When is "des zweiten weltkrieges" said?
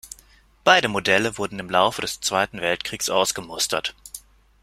2.01-3.11